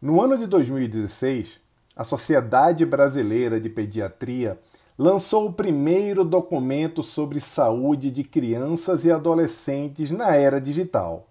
No 0.00 0.22
ano 0.22 0.38
de 0.38 0.46
2016, 0.46 1.60
a 1.94 2.04
Sociedade 2.04 2.86
Brasileira 2.86 3.60
de 3.60 3.68
Pediatria 3.68 4.58
lançou 4.98 5.46
o 5.46 5.52
primeiro 5.52 6.24
documento 6.24 7.02
sobre 7.02 7.38
saúde 7.38 8.10
de 8.10 8.24
crianças 8.24 9.04
e 9.04 9.12
adolescentes 9.12 10.10
na 10.10 10.34
era 10.34 10.58
digital. 10.58 11.28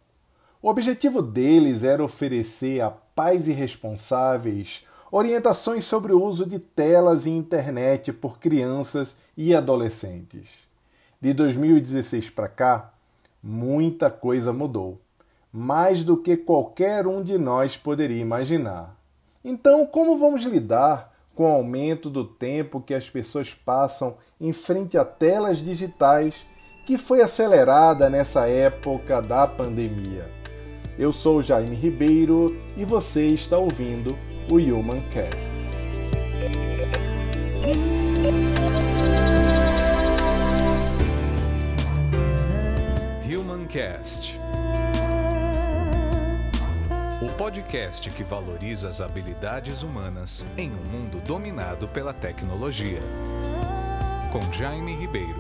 O 0.61 0.69
objetivo 0.69 1.19
deles 1.23 1.83
era 1.83 2.03
oferecer 2.03 2.81
a 2.81 2.91
pais 2.91 3.47
e 3.47 3.53
responsáveis 3.53 4.85
orientações 5.11 5.83
sobre 5.85 6.13
o 6.13 6.23
uso 6.23 6.45
de 6.45 6.59
telas 6.59 7.25
e 7.25 7.31
internet 7.31 8.13
por 8.13 8.37
crianças 8.37 9.17
e 9.35 9.55
adolescentes. 9.55 10.47
De 11.19 11.33
2016 11.33 12.29
para 12.29 12.47
cá, 12.47 12.93
muita 13.41 14.11
coisa 14.11 14.53
mudou, 14.53 15.01
mais 15.51 16.03
do 16.03 16.15
que 16.15 16.37
qualquer 16.37 17.07
um 17.07 17.23
de 17.23 17.37
nós 17.37 17.75
poderia 17.75 18.21
imaginar. 18.21 18.95
Então, 19.43 19.85
como 19.85 20.17
vamos 20.17 20.43
lidar 20.43 21.13
com 21.39 21.43
o 21.43 21.55
aumento 21.55 22.09
do 22.09 22.25
tempo 22.25 22.81
que 22.81 22.93
as 22.93 23.09
pessoas 23.09 23.53
passam 23.53 24.17
em 24.41 24.51
frente 24.51 24.97
a 24.97 25.05
telas 25.05 25.59
digitais, 25.59 26.45
que 26.85 26.97
foi 26.97 27.21
acelerada 27.21 28.09
nessa 28.09 28.47
época 28.47 29.21
da 29.21 29.47
pandemia. 29.47 30.29
Eu 30.97 31.13
sou 31.13 31.41
Jaime 31.41 31.77
Ribeiro 31.77 32.53
e 32.75 32.83
você 32.83 33.27
está 33.27 33.57
ouvindo 33.57 34.17
o 34.51 34.55
Human 34.55 35.01
Cast. 35.11 35.49
Human 43.25 43.65
Cast 43.67 44.37
podcast 47.39 48.11
que 48.11 48.21
valoriza 48.21 48.89
as 48.89 48.99
habilidades 48.99 49.81
humanas 49.81 50.45
em 50.57 50.69
um 50.69 50.83
mundo 50.91 51.25
dominado 51.25 51.87
pela 51.87 52.13
tecnologia. 52.13 52.99
Com 54.29 54.41
Jaime 54.51 54.93
Ribeiro. 54.93 55.39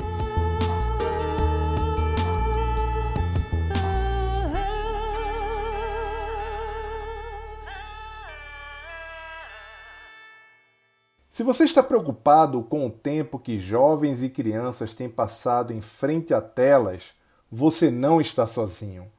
Se 11.29 11.43
você 11.43 11.65
está 11.65 11.83
preocupado 11.83 12.63
com 12.63 12.87
o 12.87 12.89
tempo 12.89 13.37
que 13.37 13.57
jovens 13.57 14.23
e 14.23 14.29
crianças 14.29 14.93
têm 14.93 15.09
passado 15.09 15.73
em 15.73 15.81
frente 15.81 16.33
a 16.33 16.39
telas, 16.39 17.13
você 17.51 17.91
não 17.91 18.21
está 18.21 18.47
sozinho. 18.47 19.11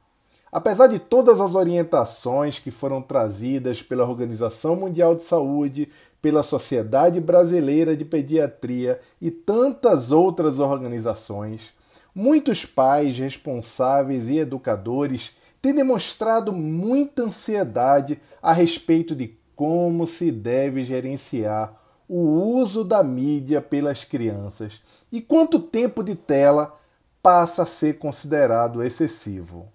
Apesar 0.51 0.87
de 0.87 0.99
todas 0.99 1.39
as 1.39 1.55
orientações 1.55 2.59
que 2.59 2.71
foram 2.71 3.01
trazidas 3.01 3.81
pela 3.81 4.05
Organização 4.05 4.75
Mundial 4.75 5.15
de 5.15 5.23
Saúde, 5.23 5.87
pela 6.21 6.43
Sociedade 6.43 7.21
Brasileira 7.21 7.95
de 7.95 8.03
Pediatria 8.03 8.99
e 9.21 9.31
tantas 9.31 10.11
outras 10.11 10.59
organizações, 10.59 11.73
muitos 12.13 12.65
pais 12.65 13.17
responsáveis 13.17 14.27
e 14.27 14.39
educadores 14.39 15.31
têm 15.61 15.73
demonstrado 15.73 16.51
muita 16.51 17.23
ansiedade 17.23 18.19
a 18.41 18.51
respeito 18.51 19.15
de 19.15 19.37
como 19.55 20.05
se 20.05 20.31
deve 20.31 20.83
gerenciar 20.83 21.79
o 22.09 22.19
uso 22.57 22.83
da 22.83 23.01
mídia 23.01 23.61
pelas 23.61 24.03
crianças 24.03 24.81
e 25.09 25.21
quanto 25.21 25.59
tempo 25.59 26.03
de 26.03 26.13
tela 26.13 26.77
passa 27.23 27.63
a 27.63 27.65
ser 27.65 27.97
considerado 27.97 28.83
excessivo. 28.83 29.71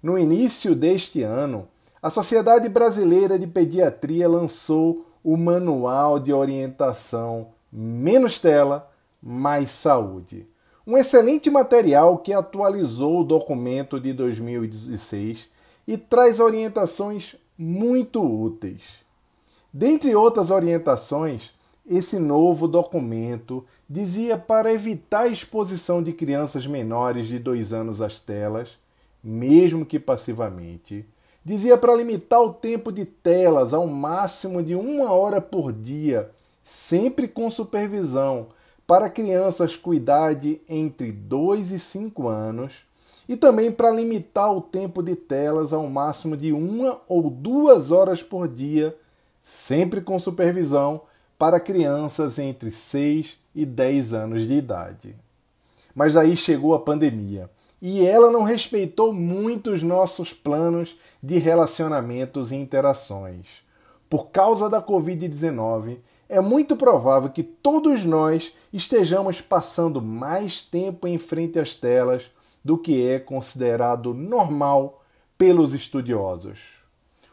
No 0.00 0.16
início 0.16 0.76
deste 0.76 1.24
ano, 1.24 1.66
a 2.00 2.08
Sociedade 2.08 2.68
Brasileira 2.68 3.36
de 3.36 3.48
Pediatria 3.48 4.28
lançou 4.28 5.04
o 5.24 5.36
Manual 5.36 6.20
de 6.20 6.32
Orientação 6.32 7.48
Menos 7.72 8.38
Tela, 8.38 8.88
Mais 9.20 9.72
Saúde. 9.72 10.46
Um 10.86 10.96
excelente 10.96 11.50
material 11.50 12.18
que 12.18 12.32
atualizou 12.32 13.20
o 13.20 13.24
documento 13.24 13.98
de 13.98 14.12
2016 14.12 15.50
e 15.86 15.98
traz 15.98 16.38
orientações 16.38 17.34
muito 17.58 18.22
úteis. 18.22 19.00
Dentre 19.72 20.14
outras 20.14 20.52
orientações, 20.52 21.50
esse 21.84 22.20
novo 22.20 22.68
documento 22.68 23.66
dizia 23.90 24.38
para 24.38 24.72
evitar 24.72 25.22
a 25.22 25.28
exposição 25.28 26.00
de 26.00 26.12
crianças 26.12 26.68
menores 26.68 27.26
de 27.26 27.40
dois 27.40 27.72
anos 27.72 28.00
às 28.00 28.20
telas 28.20 28.78
mesmo 29.22 29.84
que 29.84 29.98
passivamente. 29.98 31.06
Dizia 31.44 31.78
para 31.78 31.94
limitar 31.94 32.42
o 32.42 32.52
tempo 32.52 32.92
de 32.92 33.04
telas 33.04 33.72
ao 33.72 33.86
máximo 33.86 34.62
de 34.62 34.74
uma 34.74 35.12
hora 35.12 35.40
por 35.40 35.72
dia, 35.72 36.30
sempre 36.62 37.26
com 37.26 37.50
supervisão, 37.50 38.48
para 38.86 39.08
crianças 39.08 39.76
com 39.76 39.94
idade 39.94 40.60
entre 40.68 41.12
2 41.12 41.72
e 41.72 41.78
5 41.78 42.28
anos, 42.28 42.84
e 43.28 43.36
também 43.36 43.70
para 43.70 43.90
limitar 43.90 44.54
o 44.54 44.60
tempo 44.60 45.02
de 45.02 45.14
telas 45.14 45.72
ao 45.72 45.86
máximo 45.86 46.36
de 46.36 46.52
uma 46.52 47.00
ou 47.06 47.30
duas 47.30 47.90
horas 47.90 48.22
por 48.22 48.48
dia, 48.48 48.96
sempre 49.42 50.00
com 50.00 50.18
supervisão, 50.18 51.02
para 51.38 51.60
crianças 51.60 52.38
entre 52.38 52.70
6 52.70 53.38
e 53.54 53.64
10 53.64 54.14
anos 54.14 54.46
de 54.46 54.54
idade. 54.54 55.14
Mas 55.94 56.16
aí 56.16 56.36
chegou 56.36 56.74
a 56.74 56.80
pandemia 56.80 57.48
e 57.80 58.04
ela 58.04 58.30
não 58.30 58.42
respeitou 58.42 59.12
muito 59.12 59.70
os 59.70 59.82
nossos 59.82 60.32
planos 60.32 60.98
de 61.22 61.38
relacionamentos 61.38 62.50
e 62.50 62.56
interações. 62.56 63.46
Por 64.08 64.30
causa 64.30 64.68
da 64.68 64.82
Covid-19, 64.82 65.98
é 66.28 66.40
muito 66.40 66.76
provável 66.76 67.30
que 67.30 67.42
todos 67.42 68.04
nós 68.04 68.52
estejamos 68.72 69.40
passando 69.40 70.02
mais 70.02 70.60
tempo 70.60 71.06
em 71.06 71.18
frente 71.18 71.58
às 71.58 71.74
telas 71.74 72.30
do 72.64 72.76
que 72.76 73.08
é 73.08 73.18
considerado 73.18 74.12
normal 74.12 75.02
pelos 75.38 75.72
estudiosos. 75.72 76.82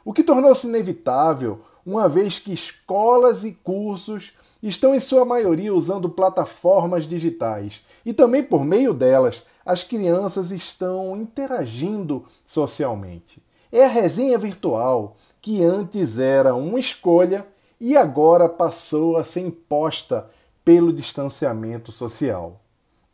O 0.04 0.14
que 0.14 0.24
tornou-se 0.24 0.68
inevitável, 0.68 1.62
uma 1.86 2.08
vez 2.08 2.40
que 2.40 2.54
escolas 2.54 3.44
e 3.44 3.52
cursos 3.52 4.34
estão 4.62 4.96
em 4.96 5.00
sua 5.00 5.26
maioria 5.26 5.74
usando 5.74 6.10
plataformas 6.10 7.08
digitais 7.08 7.84
e 8.06 8.14
também 8.14 8.44
por 8.44 8.64
meio 8.64 8.94
delas 8.94 9.44
as 9.66 9.84
crianças 9.84 10.52
estão 10.52 11.18
interagindo 11.18 12.26
socialmente. 12.46 13.42
É 13.72 13.86
a 13.86 13.90
resenha 13.90 14.38
virtual, 14.38 15.18
que 15.42 15.64
antes 15.64 16.20
era 16.20 16.54
uma 16.54 16.80
escolha 16.80 17.46
e 17.80 17.98
agora 17.98 18.48
passou 18.48 19.18
a 19.18 19.24
ser 19.24 19.42
imposta 19.42 20.30
pelo 20.64 20.94
distanciamento 20.94 21.92
social. 21.92 22.62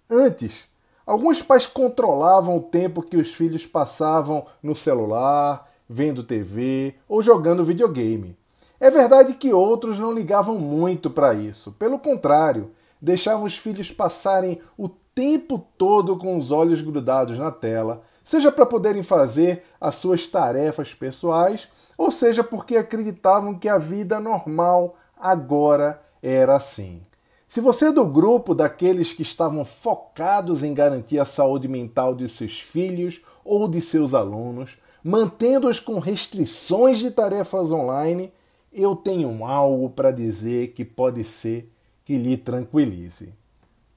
Antes, 0.10 0.66
alguns 1.06 1.42
pais 1.42 1.66
controlavam 1.66 2.58
o 2.58 2.62
tempo 2.62 3.02
que 3.02 3.18
os 3.18 3.34
filhos 3.34 3.66
passavam 3.66 4.46
no 4.62 4.76
celular, 4.76 5.70
vendo 5.88 6.24
TV 6.24 6.96
ou 7.08 7.22
jogando 7.22 7.66
videogame. 7.66 8.38
É 8.80 8.90
verdade 8.90 9.36
que 9.36 9.54
outros 9.54 10.00
não 10.00 10.14
ligavam 10.14 10.58
muito 10.58 11.10
para 11.10 11.34
isso. 11.34 11.72
Pelo 11.74 12.00
contrário, 12.00 12.72
deixavam 13.02 13.46
os 13.46 13.58
filhos 13.58 13.92
passarem 13.92 14.62
o 14.78 14.88
tempo 14.88 15.66
todo 15.78 16.18
com 16.18 16.38
os 16.38 16.52
olhos 16.52 16.82
grudados 16.82 17.38
na 17.38 17.52
tela, 17.52 18.04
seja 18.24 18.52
para 18.52 18.66
poderem 18.66 19.04
fazer 19.04 19.64
as 19.80 19.96
suas 19.96 20.28
tarefas 20.28 20.94
pessoais, 20.94 21.68
ou 21.98 22.12
seja 22.12 22.44
porque 22.44 22.78
acreditavam 22.78 23.58
que 23.58 23.68
a 23.68 23.78
vida 23.78 24.20
normal 24.20 24.96
agora 25.20 26.02
era 26.22 26.56
assim. 26.56 27.02
Se 27.48 27.60
você 27.60 27.88
é 27.88 27.92
do 27.92 28.06
grupo 28.06 28.56
daqueles 28.56 29.12
que 29.12 29.24
estavam 29.24 29.66
focados 29.66 30.64
em 30.64 30.74
garantir 30.74 31.20
a 31.20 31.26
saúde 31.26 31.68
mental 31.68 32.16
de 32.16 32.30
seus 32.30 32.62
filhos 32.62 33.22
ou 33.44 33.68
de 33.68 33.82
seus 33.82 34.14
alunos, 34.14 34.78
mantendo-os 35.04 35.80
com 35.80 36.00
restrições 36.00 37.00
de 37.00 37.12
tarefas 37.12 37.72
online, 37.72 38.32
eu 38.72 38.96
tenho 38.96 39.44
algo 39.44 39.90
para 39.90 40.12
dizer 40.12 40.70
que 40.70 40.86
pode 40.86 41.26
ser 41.26 41.70
que 42.06 42.18
lhe 42.18 42.38
tranquilize. 42.38 43.34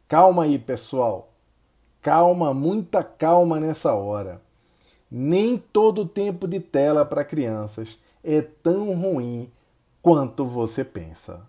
Calma 0.08 0.44
aí, 0.44 0.58
pessoal. 0.58 1.32
Calma, 2.00 2.52
muita 2.52 3.02
calma 3.02 3.58
nessa 3.58 3.94
hora. 3.94 4.42
Nem 5.10 5.56
todo 5.56 6.06
tempo 6.06 6.46
de 6.46 6.60
tela 6.60 7.04
para 7.04 7.24
crianças 7.24 7.98
é 8.22 8.42
tão 8.42 8.94
ruim 8.94 9.50
quanto 10.02 10.46
você 10.46 10.84
pensa. 10.84 11.40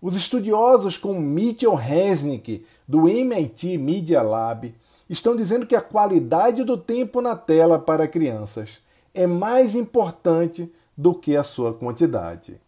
Os 0.00 0.16
estudiosos 0.16 0.96
como 0.96 1.20
Mitchell 1.20 1.74
Resnick, 1.74 2.64
do 2.88 3.08
MIT 3.08 3.76
Media 3.76 4.22
Lab, 4.22 4.74
estão 5.08 5.36
dizendo 5.36 5.66
que 5.66 5.76
a 5.76 5.82
qualidade 5.82 6.64
do 6.64 6.78
tempo 6.78 7.20
na 7.20 7.36
tela 7.36 7.78
para 7.78 8.08
crianças 8.08 8.78
é 9.12 9.26
mais 9.26 9.74
importante 9.74 10.72
do 10.96 11.14
que 11.14 11.36
a 11.36 11.42
sua 11.42 11.74
quantidade. 11.74 12.60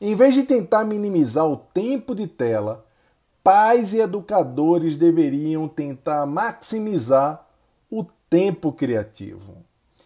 Em 0.00 0.14
vez 0.14 0.34
de 0.34 0.42
tentar 0.42 0.84
minimizar 0.84 1.46
o 1.46 1.56
tempo 1.56 2.14
de 2.14 2.26
tela, 2.26 2.84
pais 3.42 3.94
e 3.94 3.98
educadores 4.00 4.96
deveriam 4.96 5.66
tentar 5.68 6.26
maximizar 6.26 7.46
o 7.90 8.04
tempo 8.28 8.72
criativo. 8.72 9.56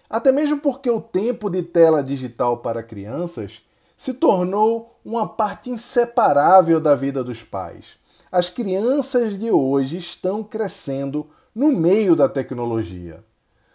Até 0.08 0.30
mesmo 0.30 0.58
porque 0.58 0.90
o 0.90 1.00
tempo 1.00 1.48
de 1.48 1.62
tela 1.62 2.02
digital 2.02 2.58
para 2.58 2.82
crianças 2.82 3.62
se 3.96 4.14
tornou 4.14 4.98
uma 5.04 5.28
parte 5.28 5.70
inseparável 5.70 6.80
da 6.80 6.94
vida 6.94 7.22
dos 7.22 7.42
pais. 7.42 7.98
As 8.30 8.48
crianças 8.48 9.38
de 9.38 9.50
hoje 9.50 9.98
estão 9.98 10.42
crescendo 10.42 11.26
no 11.54 11.72
meio 11.72 12.14
da 12.14 12.28
tecnologia. 12.28 13.24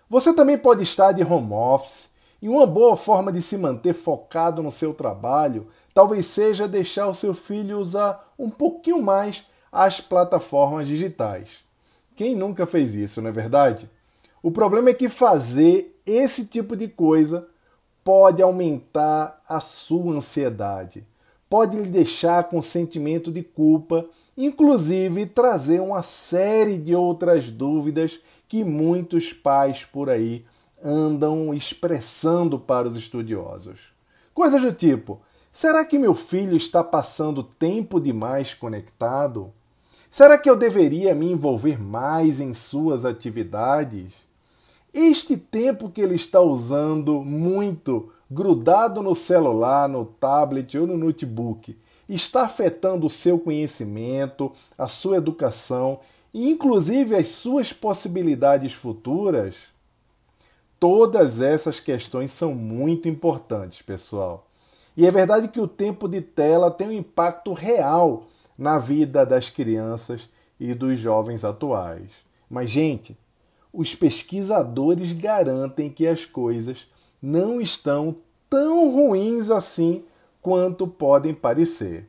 Você 0.10 0.34
também 0.34 0.58
pode 0.58 0.84
estar 0.84 1.12
de 1.12 1.24
home 1.24 1.54
office 1.54 2.10
e 2.42 2.48
uma 2.48 2.66
boa 2.66 2.96
forma 2.96 3.32
de 3.32 3.42
se 3.42 3.58
manter 3.58 3.94
focado 3.94 4.62
no 4.62 4.72
seu 4.72 4.94
trabalho 4.94 5.68
talvez 5.96 6.26
seja 6.26 6.68
deixar 6.68 7.08
o 7.08 7.16
seu 7.16 7.34
filho 7.34 7.80
usar 7.80 8.34
um 8.38 8.50
pouquinho 8.50 9.02
mais 9.02 9.46
as 9.72 10.02
plataformas 10.02 10.90
digitais. 10.90 11.48
Quem 12.18 12.36
nunca 12.36 12.66
fez 12.66 12.96
isso, 12.96 13.22
não 13.22 13.30
é 13.30 13.32
verdade? 13.32 13.90
O 14.44 14.52
problema 14.52 14.90
é 14.90 14.94
que 14.94 15.08
fazer 15.08 15.98
esse 16.06 16.46
tipo 16.48 16.76
de 16.76 16.90
coisa 16.90 17.48
pode 18.04 18.42
aumentar 18.44 19.42
a 19.48 19.62
sua 19.62 20.14
ansiedade, 20.14 21.08
pode 21.50 21.78
lhe 21.78 21.88
deixar 21.88 22.44
com 22.44 22.62
sentimento 22.62 23.32
de 23.32 23.42
culpa, 23.42 24.06
inclusive 24.38 25.26
trazer 25.26 25.80
uma 25.80 26.04
série 26.04 26.78
de 26.78 26.94
outras 26.94 27.50
dúvidas 27.50 28.20
que 28.50 28.66
muitos 28.66 29.32
pais 29.32 29.86
por 29.86 30.10
aí 30.10 30.46
andam 30.84 31.54
expressando 31.54 32.60
para 32.60 32.88
os 32.88 32.98
estudiosos. 32.98 33.80
Coisas 34.34 34.62
do 34.62 34.74
tipo: 34.74 35.22
será 35.56 35.86
que 35.86 35.98
meu 35.98 36.14
filho 36.14 36.58
está 36.58 36.84
passando 36.84 37.42
tempo 37.42 37.98
demais 37.98 38.54
conectado? 38.54 39.54
Será 40.10 40.38
que 40.38 40.50
eu 40.50 40.58
deveria 40.58 41.16
me 41.16 41.32
envolver 41.32 41.82
mais 41.82 42.42
em 42.42 42.54
suas 42.54 43.06
atividades? 43.06 44.14
Este 44.94 45.38
tempo 45.38 45.90
que 45.90 46.02
ele 46.02 46.16
está 46.16 46.42
usando 46.42 47.22
muito, 47.22 48.12
grudado 48.30 49.02
no 49.02 49.16
celular, 49.16 49.88
no 49.88 50.04
tablet 50.04 50.78
ou 50.78 50.86
no 50.86 50.98
notebook, 50.98 51.78
está 52.10 52.44
afetando 52.44 53.08
o 53.08 53.10
seu 53.10 53.40
conhecimento, 53.40 54.52
a 54.78 54.90
sua 54.90 55.16
educação 55.16 56.02
e 56.34 56.52
inclusive 56.52 57.16
as 57.16 57.30
suas 57.30 57.72
possibilidades 57.72 58.74
futuras? 58.74 59.56
Todas 60.78 61.40
essas 61.40 61.80
questões 61.80 62.34
são 62.34 62.54
muito 62.54 63.08
importantes, 63.08 63.82
pessoal. 63.82 64.46
E 64.98 65.06
é 65.06 65.12
verdade 65.12 65.50
que 65.50 65.60
o 65.60 65.68
tempo 65.68 66.08
de 66.08 66.22
tela 66.22 66.72
tem 66.72 66.88
um 66.88 66.94
impacto 66.94 67.52
real 67.52 68.28
na 68.58 68.80
vida 68.80 69.26
das 69.26 69.50
crianças 69.50 70.30
e 70.60 70.74
dos 70.74 70.98
jovens 70.98 71.44
atuais. 71.44 72.12
Mas, 72.50 72.70
gente, 72.70 73.18
os 73.74 73.94
pesquisadores 73.94 75.12
garantem 75.12 75.90
que 75.90 76.08
as 76.08 76.26
coisas 76.26 76.88
não 77.22 77.60
estão 77.60 78.16
tão 78.50 78.90
ruins 78.90 79.50
assim 79.50 80.06
quanto 80.42 80.88
podem 80.88 81.34
parecer. 81.34 82.08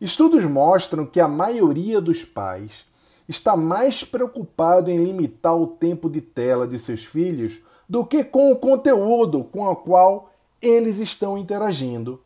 Estudos 0.00 0.44
mostram 0.44 1.04
que 1.04 1.20
a 1.20 1.28
maioria 1.28 2.00
dos 2.00 2.24
pais 2.24 2.86
está 3.28 3.56
mais 3.56 4.02
preocupado 4.02 4.90
em 4.90 5.04
limitar 5.04 5.56
o 5.56 5.66
tempo 5.66 6.08
de 6.08 6.20
tela 6.20 6.66
de 6.66 6.78
seus 6.78 7.04
filhos 7.04 7.60
do 7.88 8.06
que 8.06 8.24
com 8.24 8.50
o 8.50 8.56
conteúdo 8.56 9.44
com 9.44 9.64
o 9.66 9.76
qual 9.76 10.32
eles 10.62 10.98
estão 10.98 11.36
interagindo. 11.36 12.21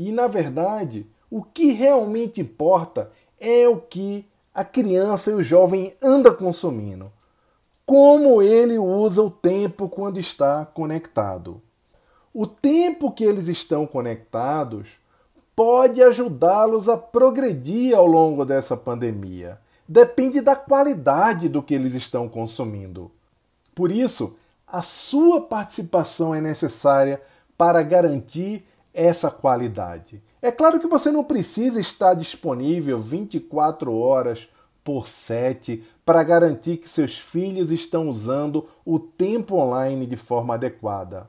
E, 0.00 0.10
na 0.12 0.26
verdade, 0.26 1.06
o 1.30 1.42
que 1.42 1.72
realmente 1.72 2.40
importa 2.40 3.12
é 3.38 3.68
o 3.68 3.76
que 3.76 4.26
a 4.54 4.64
criança 4.64 5.30
e 5.30 5.34
o 5.34 5.42
jovem 5.42 5.94
anda 6.02 6.32
consumindo 6.32 7.12
como 7.84 8.40
ele 8.40 8.78
usa 8.78 9.20
o 9.20 9.28
tempo 9.28 9.88
quando 9.88 10.18
está 10.20 10.64
conectado. 10.64 11.60
O 12.32 12.46
tempo 12.46 13.10
que 13.10 13.24
eles 13.24 13.48
estão 13.48 13.84
conectados 13.84 15.00
pode 15.54 16.00
ajudá-los 16.00 16.88
a 16.88 16.96
progredir 16.96 17.94
ao 17.94 18.06
longo 18.06 18.44
dessa 18.44 18.76
pandemia. 18.76 19.58
Depende 19.86 20.40
da 20.40 20.56
qualidade 20.56 21.48
do 21.48 21.62
que 21.62 21.74
eles 21.74 21.94
estão 21.94 22.26
consumindo. 22.26 23.10
Por 23.74 23.90
isso, 23.90 24.34
a 24.66 24.80
sua 24.80 25.40
participação 25.40 26.34
é 26.34 26.40
necessária 26.40 27.20
para 27.58 27.82
garantir 27.82 28.64
essa 28.92 29.30
qualidade. 29.30 30.22
É 30.42 30.50
claro 30.50 30.80
que 30.80 30.86
você 30.86 31.10
não 31.10 31.22
precisa 31.22 31.80
estar 31.80 32.14
disponível 32.14 32.98
24 32.98 33.94
horas 33.96 34.48
por 34.82 35.06
7 35.06 35.84
para 36.04 36.22
garantir 36.22 36.78
que 36.78 36.88
seus 36.88 37.18
filhos 37.18 37.70
estão 37.70 38.08
usando 38.08 38.66
o 38.84 38.98
tempo 38.98 39.56
online 39.56 40.06
de 40.06 40.16
forma 40.16 40.54
adequada. 40.54 41.28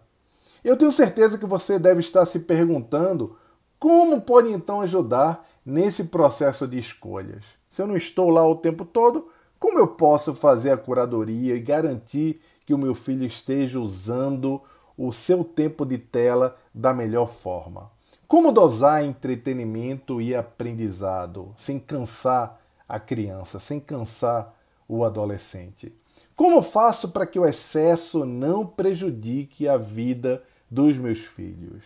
Eu 0.63 0.77
tenho 0.77 0.91
certeza 0.91 1.37
que 1.37 1.45
você 1.45 1.77
deve 1.77 1.99
estar 1.99 2.25
se 2.25 2.39
perguntando 2.39 3.35
como 3.77 4.21
pode 4.21 4.51
então 4.51 4.81
ajudar 4.81 5.47
nesse 5.65 6.05
processo 6.05 6.67
de 6.67 6.77
escolhas. 6.77 7.43
Se 7.69 7.81
eu 7.81 7.87
não 7.87 7.95
estou 7.95 8.29
lá 8.29 8.47
o 8.47 8.55
tempo 8.55 8.85
todo, 8.85 9.27
como 9.59 9.79
eu 9.79 9.87
posso 9.87 10.33
fazer 10.33 10.71
a 10.71 10.77
curadoria 10.77 11.55
e 11.55 11.59
garantir 11.59 12.41
que 12.65 12.73
o 12.73 12.77
meu 12.77 12.95
filho 12.95 13.25
esteja 13.25 13.79
usando 13.79 14.61
o 15.07 15.11
seu 15.11 15.43
tempo 15.43 15.85
de 15.85 15.97
tela 15.97 16.57
da 16.73 16.93
melhor 16.93 17.27
forma? 17.27 17.91
Como 18.27 18.51
dosar 18.51 19.03
entretenimento 19.03 20.21
e 20.21 20.35
aprendizado 20.35 21.53
sem 21.57 21.79
cansar 21.79 22.61
a 22.87 22.99
criança, 22.99 23.59
sem 23.59 23.79
cansar 23.79 24.53
o 24.87 25.03
adolescente? 25.03 25.93
Como 26.35 26.61
faço 26.61 27.09
para 27.09 27.25
que 27.25 27.39
o 27.39 27.45
excesso 27.45 28.25
não 28.25 28.65
prejudique 28.65 29.67
a 29.67 29.75
vida 29.75 30.43
dos 30.69 30.97
meus 30.97 31.19
filhos? 31.19 31.83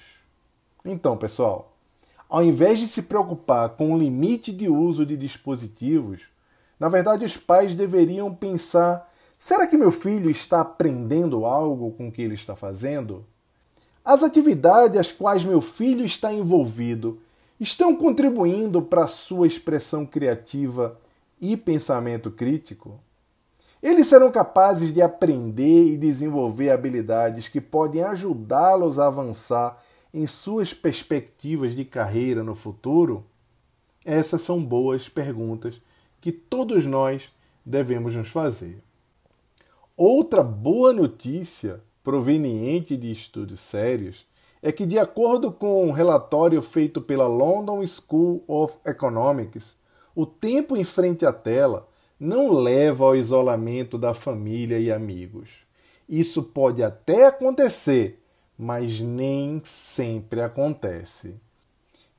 Então, 0.84 1.18
pessoal, 1.18 1.76
ao 2.30 2.44
invés 2.44 2.80
de 2.80 2.88
se 2.88 3.04
preocupar 3.04 3.70
com 3.70 3.94
o 3.94 3.98
limite 3.98 4.52
de 4.52 4.68
uso 4.68 5.06
de 5.06 5.16
dispositivos, 5.18 6.24
na 6.80 6.90
verdade 6.90 7.26
os 7.26 7.38
pais 7.38 7.76
deveriam 7.76 8.34
pensar: 8.34 9.12
será 9.46 9.68
que 9.68 9.78
meu 9.78 9.92
filho 9.92 10.28
está 10.28 10.62
aprendendo 10.62 11.46
algo 11.46 11.92
com 11.92 12.08
o 12.08 12.12
que 12.12 12.24
ele 12.24 12.34
está 12.34 12.56
fazendo? 12.56 13.24
As 14.04 14.24
atividades 14.24 15.00
às 15.00 15.12
quais 15.12 15.46
meu 15.46 15.62
filho 15.62 16.04
está 16.04 16.34
envolvido 16.34 17.22
estão 17.60 17.96
contribuindo 17.96 18.82
para 18.82 19.04
a 19.04 19.08
sua 19.08 19.46
expressão 19.46 20.04
criativa 20.04 21.00
e 21.40 21.56
pensamento 21.56 22.32
crítico? 22.32 23.00
Eles 23.84 24.08
serão 24.08 24.32
capazes 24.32 24.92
de 24.92 25.00
aprender 25.00 25.90
e 25.90 25.96
desenvolver 25.96 26.72
habilidades 26.72 27.48
que 27.48 27.62
podem 27.62 28.02
ajudá-los 28.02 28.98
a 28.98 29.06
avançar 29.06 29.80
em 30.12 30.26
suas 30.26 30.74
perspectivas 30.74 31.76
de 31.76 31.86
carreira 31.86 32.44
no 32.44 32.56
futuro? 32.56 33.24
Essas 34.04 34.42
são 34.42 34.66
boas 34.66 35.08
perguntas 35.08 35.80
que 36.20 36.32
todos 36.32 36.88
nós 36.88 37.32
devemos 37.64 38.16
nos 38.16 38.30
fazer. 38.30 38.82
Outra 39.98 40.44
boa 40.44 40.92
notícia 40.92 41.82
proveniente 42.04 42.98
de 42.98 43.10
estudos 43.10 43.62
sérios 43.62 44.28
é 44.62 44.70
que, 44.70 44.86
de 44.86 45.00
acordo 45.00 45.54
com 45.54 45.88
um 45.88 45.92
relatório 45.92 46.62
feito 46.62 47.00
pela 47.00 47.28
London 47.28 47.82
School 47.88 48.44
of 48.46 48.76
Economics, 48.86 49.78
o 50.14 50.26
tempo 50.26 50.76
em 50.76 50.84
frente 50.84 51.26
à 51.26 51.32
tela 51.32 51.88
não 52.20 52.52
leva 52.52 53.06
ao 53.06 53.16
isolamento 53.16 53.98
da 53.98 54.14
família 54.14 54.78
e 54.78 54.92
amigos. 54.92 55.60
Isso 56.10 56.44
pode 56.44 56.84
até 56.84 57.28
acontecer, 57.28 58.22
mas 58.60 59.00
nem 59.00 59.62
sempre 59.64 60.42
acontece. 60.42 61.36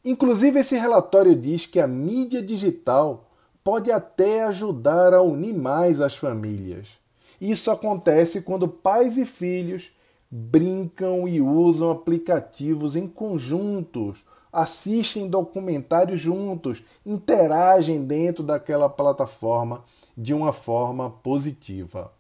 Inclusive, 0.03 0.61
esse 0.61 0.79
relatório 0.79 1.35
diz 1.35 1.67
que 1.67 1.79
a 1.79 1.87
mídia 1.87 2.41
digital 2.41 3.29
pode 3.63 3.93
até 3.93 4.45
ajudar 4.45 5.13
a 5.13 5.21
unir 5.21 5.53
mais 5.53 6.01
as 6.01 6.17
famílias. 6.17 7.05
Isso 7.41 7.71
acontece 7.71 8.43
quando 8.43 8.69
pais 8.69 9.17
e 9.17 9.25
filhos 9.25 9.93
brincam 10.31 11.29
e 11.29 11.41
usam 11.41 11.91
aplicativos 11.91 12.97
em 12.97 13.07
conjuntos, 13.07 14.25
assistem 14.53 15.29
documentários 15.29 16.21
juntos, 16.21 16.83
interagem 17.05 18.05
dentro 18.05 18.43
daquela 18.43 18.89
plataforma 18.89 19.85
de 20.17 20.33
uma 20.33 20.53
forma 20.53 21.11
positiva. 21.11 22.13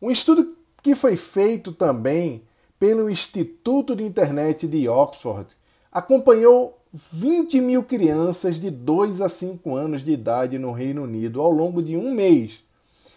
Um 0.00 0.10
estudo 0.10 0.56
que 0.82 0.94
foi 0.94 1.16
feito 1.16 1.72
também 1.72 2.42
pelo 2.78 3.10
Instituto 3.10 3.94
de 3.94 4.04
Internet 4.04 4.66
de 4.66 4.88
Oxford 4.88 5.48
acompanhou 5.92 6.78
20 6.92 7.60
mil 7.60 7.84
crianças 7.84 8.58
de 8.58 8.70
2 8.70 9.20
a 9.20 9.28
5 9.28 9.74
anos 9.74 10.04
de 10.04 10.12
idade 10.12 10.58
no 10.58 10.72
Reino 10.72 11.02
Unido 11.02 11.40
ao 11.40 11.50
longo 11.50 11.82
de 11.82 11.96
um 11.96 12.14
mês. 12.14 12.64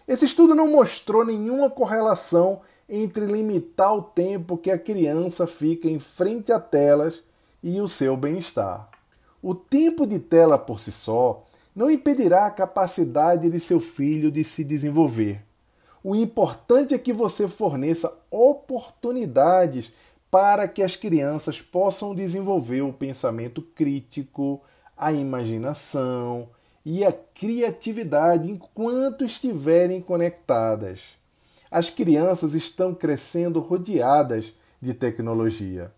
Esse 0.08 0.26
estudo 0.26 0.54
não 0.54 0.70
mostrou 0.70 1.26
nenhuma 1.26 1.70
correlação 1.70 2.62
entre 2.90 3.26
limitar 3.26 3.96
o 3.96 4.02
tempo 4.02 4.58
que 4.58 4.70
a 4.70 4.78
criança 4.78 5.48
fica 5.48 5.88
em 5.88 6.00
frente 6.00 6.52
a 6.52 6.60
telas 6.60 7.24
e 7.62 7.80
o 7.80 7.88
seu 7.88 8.18
bem-estar. 8.18 8.90
O 9.42 9.56
tempo 9.56 10.06
de 10.06 10.20
tela 10.20 10.58
por 10.58 10.80
si 10.80 10.92
só 10.92 11.44
não 11.76 11.90
impedirá 11.90 12.46
a 12.46 12.52
capacidade 12.52 13.50
de 13.50 13.60
seu 13.60 13.80
filho 13.80 14.32
de 14.32 14.44
se 14.44 14.64
desenvolver. 14.64 15.42
O 16.04 16.16
importante 16.16 16.94
é 16.94 16.98
que 17.00 17.14
você 17.14 17.48
forneça 17.48 18.14
oportunidades 18.30 19.94
para 20.30 20.68
que 20.68 20.84
as 20.84 20.96
crianças 20.96 21.62
possam 21.62 22.14
desenvolver 22.14 22.82
o 22.82 22.92
pensamento 22.92 23.62
crítico, 23.62 24.62
a 24.98 25.14
imaginação 25.14 26.50
e 26.86 27.04
a 27.06 27.12
criatividade 27.12 28.50
enquanto 28.50 29.24
estiverem 29.24 30.02
conectadas. 30.02 31.02
As 31.72 31.90
crianças 31.90 32.54
estão 32.54 32.94
crescendo 32.94 33.60
rodeadas 33.60 34.54
de 34.82 34.94
tecnologia. 34.94 35.92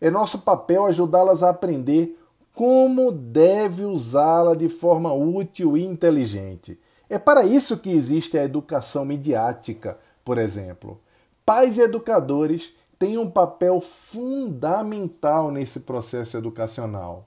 É 0.00 0.10
nosso 0.10 0.40
papel 0.40 0.84
ajudá-las 0.86 1.42
a 1.42 1.50
aprender 1.50 2.18
como 2.54 3.10
deve 3.10 3.84
usá-la 3.84 4.54
de 4.54 4.68
forma 4.68 5.12
útil 5.12 5.76
e 5.76 5.84
inteligente. 5.84 6.78
É 7.08 7.18
para 7.18 7.44
isso 7.44 7.78
que 7.78 7.90
existe 7.90 8.36
a 8.36 8.44
educação 8.44 9.04
midiática, 9.04 9.98
por 10.24 10.38
exemplo. 10.38 11.00
Pais 11.46 11.78
e 11.78 11.82
educadores 11.82 12.72
têm 12.98 13.18
um 13.18 13.30
papel 13.30 13.80
fundamental 13.80 15.50
nesse 15.50 15.80
processo 15.80 16.36
educacional. 16.36 17.26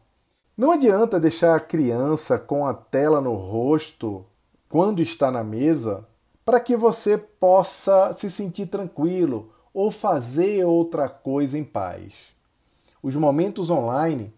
Não 0.58 0.72
adianta 0.72 1.20
deixar 1.20 1.54
a 1.54 1.60
criança 1.60 2.40
com 2.40 2.66
a 2.66 2.74
tela 2.74 3.20
no 3.20 3.34
rosto 3.34 4.26
quando 4.70 5.02
está 5.02 5.30
na 5.30 5.44
mesa 5.44 6.08
para 6.46 6.62
que 6.62 6.78
você 6.78 7.18
possa 7.18 8.14
se 8.14 8.32
sentir 8.32 8.68
tranquilo 8.68 9.52
ou 9.74 9.92
fazer 9.92 10.64
outra 10.64 11.10
coisa 11.10 11.58
em 11.58 11.64
paz. 11.64 12.14
Os 13.04 13.18
momentos 13.18 13.70
online 13.70 14.34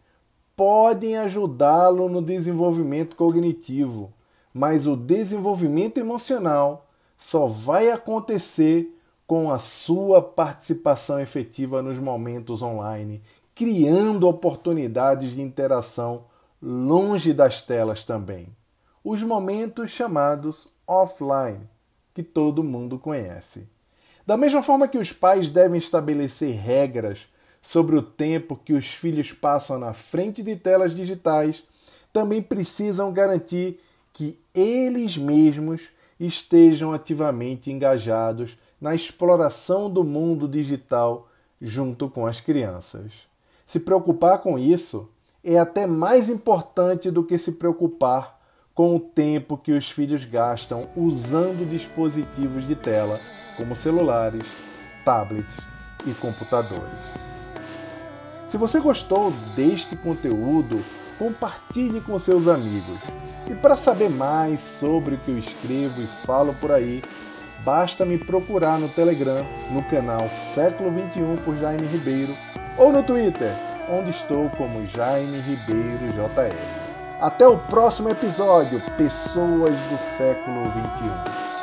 podem 0.55 1.17
ajudá-lo 1.17 2.09
no 2.09 2.19
desenvolvimento 2.19 3.15
cognitivo, 3.15 4.11
mas 4.51 4.87
o 4.87 4.97
desenvolvimento 4.97 5.99
emocional 5.99 6.89
só 7.15 7.45
vai 7.45 7.91
acontecer 7.91 8.91
com 9.27 9.51
a 9.51 9.59
sua 9.59 10.19
participação 10.19 11.19
efetiva 11.19 11.83
nos 11.83 11.99
momentos 11.99 12.63
online, 12.63 13.21
criando 13.57 14.29
oportunidades 14.29 15.31
de 15.31 15.41
interação 15.41 16.25
longe 16.61 17.33
das 17.33 17.59
telas 17.59 18.03
também. 18.03 18.55
Os 19.03 19.23
momentos 19.23 19.89
chamados 19.89 20.67
offline, 20.85 21.67
que 22.13 22.21
todo 22.21 22.63
mundo 22.63 22.99
conhece. 22.99 23.67
Da 24.27 24.37
mesma 24.37 24.61
forma 24.61 24.87
que 24.87 24.99
os 24.99 25.11
pais 25.11 25.49
devem 25.49 25.79
estabelecer 25.79 26.53
regras 26.53 27.27
sobre 27.59 27.95
o 27.95 28.01
tempo 28.03 28.55
que 28.63 28.73
os 28.73 28.85
filhos 28.89 29.33
passam 29.33 29.79
na 29.79 29.91
frente 29.91 30.43
de 30.43 30.55
telas 30.55 30.95
digitais, 30.95 31.63
também 32.13 32.43
precisam 32.43 33.11
garantir 33.11 33.81
que 34.13 34.39
eles 34.53 35.17
mesmos 35.17 35.89
estejam 36.19 36.93
ativamente 36.93 37.71
engajados 37.71 38.55
na 38.79 38.93
exploração 38.93 39.89
do 39.89 40.03
mundo 40.03 40.47
digital 40.47 41.27
junto 41.59 42.07
com 42.07 42.27
as 42.27 42.39
crianças. 42.39 43.27
Se 43.67 43.81
preocupar 43.81 44.37
com 44.37 44.57
isso 44.57 45.09
é 45.43 45.59
até 45.59 45.85
mais 45.85 46.29
importante 46.29 47.11
do 47.11 47.21
que 47.21 47.37
se 47.37 47.51
preocupar 47.51 48.39
com 48.73 48.95
o 48.95 48.99
tempo 48.99 49.57
que 49.57 49.73
os 49.73 49.91
filhos 49.91 50.23
gastam 50.23 50.87
usando 50.95 51.69
dispositivos 51.69 52.65
de 52.65 52.77
tela, 52.77 53.19
como 53.57 53.75
celulares, 53.75 54.47
tablets 55.03 55.57
e 56.05 56.13
computadores. 56.13 56.87
Se 58.47 58.55
você 58.55 58.79
gostou 58.79 59.33
deste 59.53 59.97
conteúdo, 59.97 60.81
compartilhe 61.19 61.99
com 61.99 62.17
seus 62.17 62.47
amigos. 62.47 62.99
E 63.51 63.55
para 63.55 63.75
saber 63.75 64.09
mais 64.09 64.61
sobre 64.61 65.15
o 65.15 65.17
que 65.17 65.31
eu 65.31 65.37
escrevo 65.37 66.01
e 66.01 66.07
falo 66.25 66.53
por 66.53 66.71
aí, 66.71 67.01
basta 67.65 68.05
me 68.05 68.17
procurar 68.17 68.79
no 68.79 68.87
Telegram, 68.87 69.45
no 69.73 69.83
canal 69.89 70.29
Século 70.29 70.89
21 70.89 71.35
por 71.43 71.57
Jaime 71.57 71.85
Ribeiro, 71.85 72.33
ou 72.77 72.91
no 72.91 73.03
Twitter, 73.03 73.51
onde 73.89 74.11
estou 74.11 74.49
como 74.51 74.85
Jaime 74.85 75.39
Ribeiro 75.39 76.11
JR. 76.13 76.55
Até 77.19 77.47
o 77.47 77.57
próximo 77.57 78.09
episódio, 78.09 78.79
Pessoas 78.95 79.75
do 79.89 79.97
Século 79.97 80.63
21. 80.65 81.56